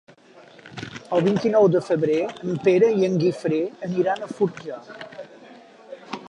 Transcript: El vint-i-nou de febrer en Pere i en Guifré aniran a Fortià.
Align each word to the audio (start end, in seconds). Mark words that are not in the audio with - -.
El 1.17 1.23
vint-i-nou 1.27 1.67
de 1.75 1.81
febrer 1.89 2.17
en 2.31 2.57
Pere 2.65 2.89
i 3.03 3.05
en 3.09 3.19
Guifré 3.25 3.61
aniran 3.89 4.25
a 4.25 4.31
Fortià. 4.39 4.81